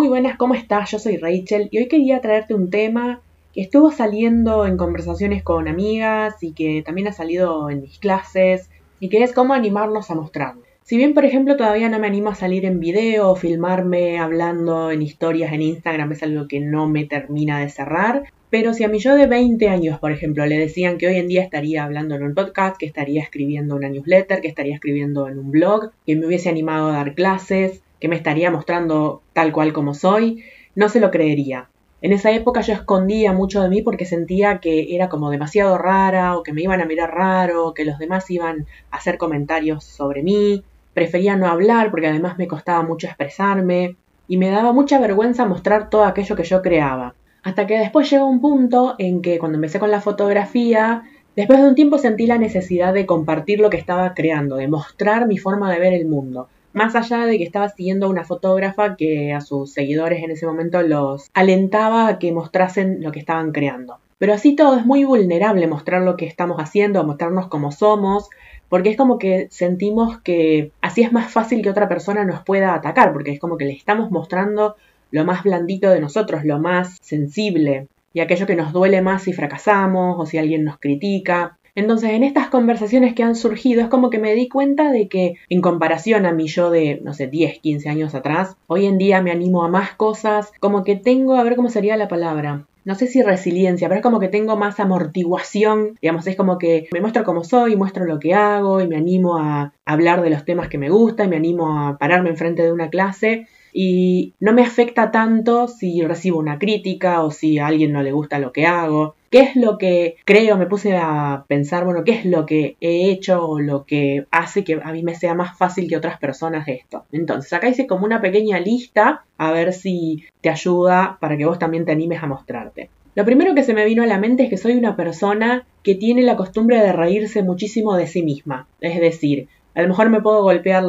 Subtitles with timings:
[0.00, 0.90] Muy buenas, ¿cómo estás?
[0.92, 3.20] Yo soy Rachel y hoy quería traerte un tema
[3.52, 8.70] que estuvo saliendo en conversaciones con amigas y que también ha salido en mis clases
[8.98, 10.64] y que es cómo animarnos a mostrarnos.
[10.84, 14.90] Si bien, por ejemplo, todavía no me animo a salir en video o filmarme hablando
[14.90, 18.88] en historias en Instagram, es algo que no me termina de cerrar, pero si a
[18.88, 22.14] mí yo de 20 años, por ejemplo, le decían que hoy en día estaría hablando
[22.14, 26.16] en un podcast, que estaría escribiendo una newsletter, que estaría escribiendo en un blog, que
[26.16, 30.42] me hubiese animado a dar clases, que me estaría mostrando tal cual como soy,
[30.74, 31.68] no se lo creería.
[32.02, 36.36] En esa época yo escondía mucho de mí porque sentía que era como demasiado rara
[36.36, 40.22] o que me iban a mirar raro, que los demás iban a hacer comentarios sobre
[40.22, 40.64] mí.
[40.94, 43.96] Prefería no hablar porque además me costaba mucho expresarme
[44.28, 47.14] y me daba mucha vergüenza mostrar todo aquello que yo creaba.
[47.42, 51.02] Hasta que después llegó un punto en que cuando empecé con la fotografía,
[51.36, 55.26] después de un tiempo sentí la necesidad de compartir lo que estaba creando, de mostrar
[55.26, 58.96] mi forma de ver el mundo más allá de que estaba siguiendo a una fotógrafa
[58.96, 63.52] que a sus seguidores en ese momento los alentaba a que mostrasen lo que estaban
[63.52, 63.98] creando.
[64.18, 68.28] Pero así todo es muy vulnerable mostrar lo que estamos haciendo, mostrarnos como somos,
[68.68, 72.74] porque es como que sentimos que así es más fácil que otra persona nos pueda
[72.74, 74.76] atacar, porque es como que le estamos mostrando
[75.10, 79.32] lo más blandito de nosotros, lo más sensible, y aquello que nos duele más si
[79.32, 81.58] fracasamos o si alguien nos critica.
[81.80, 85.36] Entonces, en estas conversaciones que han surgido, es como que me di cuenta de que,
[85.48, 89.22] en comparación a mi yo de, no sé, 10, 15 años atrás, hoy en día
[89.22, 92.94] me animo a más cosas, como que tengo, a ver cómo sería la palabra, no
[92.94, 97.00] sé si resiliencia, pero es como que tengo más amortiguación, digamos, es como que me
[97.00, 100.68] muestro como soy, muestro lo que hago y me animo a hablar de los temas
[100.68, 104.62] que me gustan, y me animo a pararme enfrente de una clase y no me
[104.62, 108.66] afecta tanto si recibo una crítica o si a alguien no le gusta lo que
[108.66, 109.14] hago.
[109.30, 110.56] ¿Qué es lo que creo?
[110.56, 114.64] Me puse a pensar, bueno, ¿qué es lo que he hecho o lo que hace
[114.64, 117.04] que a mí me sea más fácil que otras personas esto?
[117.12, 121.60] Entonces, acá hice como una pequeña lista a ver si te ayuda para que vos
[121.60, 122.90] también te animes a mostrarte.
[123.14, 125.94] Lo primero que se me vino a la mente es que soy una persona que
[125.94, 128.66] tiene la costumbre de reírse muchísimo de sí misma.
[128.80, 129.46] Es decir,
[129.76, 130.82] a lo mejor me puedo golpear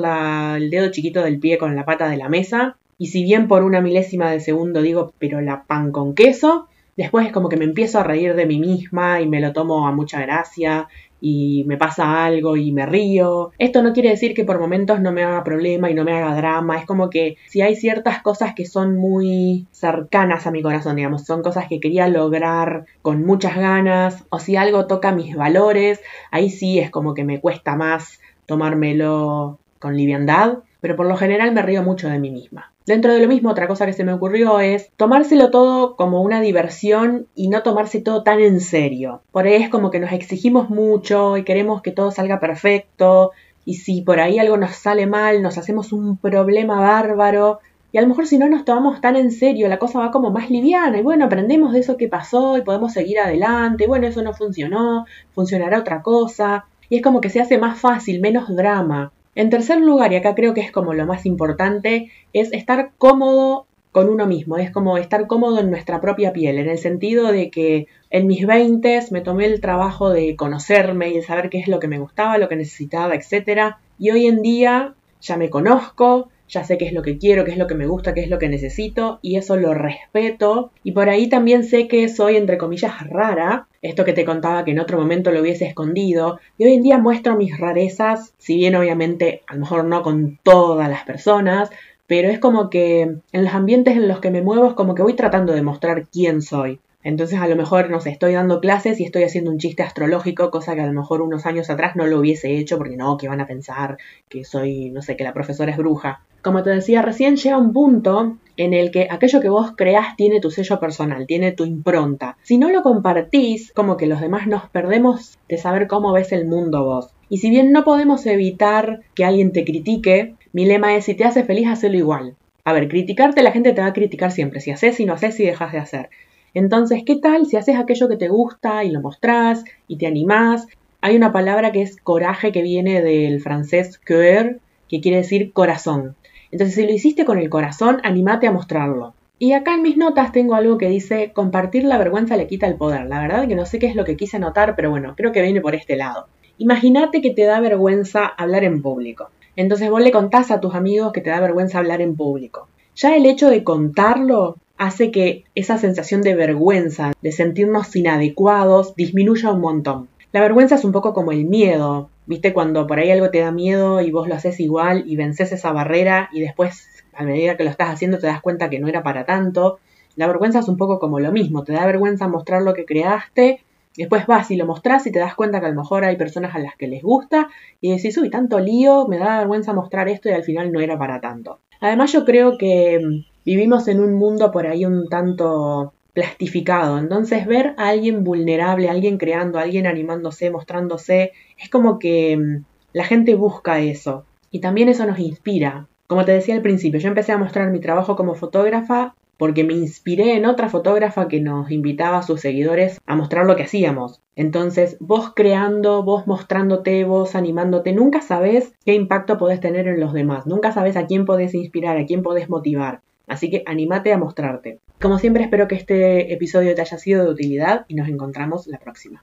[0.58, 3.64] el dedo chiquito del pie con la pata de la mesa y si bien por
[3.64, 6.68] una milésima de segundo digo, pero la pan con queso,
[7.02, 9.88] después es como que me empiezo a reír de mí misma y me lo tomo
[9.88, 10.88] a mucha gracia
[11.22, 13.52] y me pasa algo y me río.
[13.60, 16.36] Esto no quiere decir que por momentos no me haga problema y no me haga
[16.36, 20.96] drama, es como que si hay ciertas cosas que son muy cercanas a mi corazón,
[20.96, 26.02] digamos, son cosas que quería lograr con muchas ganas, o si algo toca mis valores,
[26.32, 31.54] ahí sí es como que me cuesta más tomármelo con liviandad, pero por lo general
[31.54, 32.71] me río mucho de mí misma.
[32.86, 36.42] Dentro de lo mismo, otra cosa que se me ocurrió es tomárselo todo como una
[36.42, 39.22] diversión y no tomarse todo tan en serio.
[39.32, 43.32] Por ahí es como que nos exigimos mucho y queremos que todo salga perfecto
[43.66, 47.60] y si por ahí algo nos sale mal, nos hacemos un problema bárbaro
[47.92, 50.32] y a lo mejor si no nos tomamos tan en serio, la cosa va como
[50.32, 54.22] más liviana y bueno, aprendemos de eso que pasó y podemos seguir adelante, bueno, eso
[54.22, 59.12] no funcionó, funcionará otra cosa y es como que se hace más fácil, menos drama.
[59.36, 63.66] En tercer lugar, y acá creo que es como lo más importante, es estar cómodo
[63.92, 67.50] con uno mismo, es como estar cómodo en nuestra propia piel, en el sentido de
[67.50, 71.68] que en mis veintes me tomé el trabajo de conocerme y de saber qué es
[71.68, 73.76] lo que me gustaba, lo que necesitaba, etc.
[74.00, 77.52] Y hoy en día ya me conozco, ya sé qué es lo que quiero, qué
[77.52, 80.72] es lo que me gusta, qué es lo que necesito y eso lo respeto.
[80.84, 84.72] Y por ahí también sé que soy, entre comillas, rara, esto que te contaba que
[84.72, 88.76] en otro momento lo hubiese escondido, y hoy en día muestro mis rarezas, si bien
[88.76, 91.70] obviamente a lo mejor no con todas las personas,
[92.06, 95.02] pero es como que en los ambientes en los que me muevo es como que
[95.02, 96.80] voy tratando de mostrar quién soy.
[97.04, 100.52] Entonces a lo mejor, no sé, estoy dando clases y estoy haciendo un chiste astrológico,
[100.52, 103.28] cosa que a lo mejor unos años atrás no lo hubiese hecho porque no, que
[103.28, 103.98] van a pensar
[104.30, 106.22] que soy, no sé, que la profesora es bruja.
[106.42, 110.40] Como te decía recién, llega un punto en el que aquello que vos creas tiene
[110.40, 112.38] tu sello personal, tiene tu impronta.
[112.44, 116.46] Si no lo compartís, como que los demás nos perdemos de saber cómo ves el
[116.46, 117.10] mundo vos.
[117.30, 121.24] Y si bien no podemos evitar que alguien te critique, mi lema es si te
[121.24, 122.36] hace feliz, hazlo igual.
[122.64, 125.40] A ver, criticarte la gente te va a criticar siempre, si haces, y no haces,
[125.40, 126.10] y dejas de hacer.
[126.54, 130.68] Entonces, ¿qué tal si haces aquello que te gusta y lo mostrás y te animás?
[131.02, 134.60] Hay una palabra que es coraje que viene del francés cœur,
[134.90, 136.16] que quiere decir corazón.
[136.52, 139.14] Entonces, si lo hiciste con el corazón, animate a mostrarlo.
[139.40, 142.76] Y acá en mis notas tengo algo que dice, compartir la vergüenza le quita el
[142.76, 143.08] poder.
[143.08, 145.42] La verdad que no sé qué es lo que quise anotar, pero bueno, creo que
[145.42, 146.28] viene por este lado.
[146.60, 149.30] Imagínate que te da vergüenza hablar en público.
[149.56, 152.68] Entonces vos le contás a tus amigos que te da vergüenza hablar en público.
[152.96, 159.52] Ya el hecho de contarlo hace que esa sensación de vergüenza, de sentirnos inadecuados, disminuya
[159.52, 160.08] un montón.
[160.32, 162.10] La vergüenza es un poco como el miedo.
[162.26, 165.52] ¿Viste cuando por ahí algo te da miedo y vos lo haces igual y vences
[165.52, 168.88] esa barrera y después a medida que lo estás haciendo te das cuenta que no
[168.88, 169.78] era para tanto?
[170.16, 173.62] La vergüenza es un poco como lo mismo, te da vergüenza mostrar lo que creaste,
[173.96, 176.56] después vas y lo mostrás y te das cuenta que a lo mejor hay personas
[176.56, 177.50] a las que les gusta
[177.82, 180.98] y decís, uy, tanto lío, me da vergüenza mostrar esto y al final no era
[180.98, 181.60] para tanto.
[181.82, 186.98] Además yo creo que vivimos en un mundo por ahí un tanto plastificado.
[186.98, 192.38] Entonces ver a alguien vulnerable, a alguien creando, a alguien animándose, mostrándose, es como que
[192.38, 194.26] mm, la gente busca eso.
[194.52, 195.88] Y también eso nos inspira.
[196.08, 199.74] Como te decía al principio, yo empecé a mostrar mi trabajo como fotógrafa porque me
[199.74, 204.22] inspiré en otra fotógrafa que nos invitaba a sus seguidores a mostrar lo que hacíamos.
[204.36, 210.14] Entonces, vos creando, vos mostrándote, vos animándote, nunca sabes qué impacto podés tener en los
[210.14, 213.02] demás, nunca sabes a quién podés inspirar, a quién podés motivar.
[213.32, 214.80] Así que anímate a mostrarte.
[215.00, 218.78] Como siempre espero que este episodio te haya sido de utilidad y nos encontramos la
[218.78, 219.20] próxima.